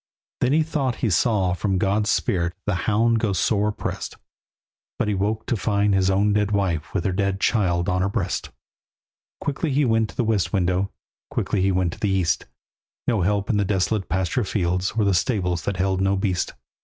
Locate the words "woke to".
5.13-5.55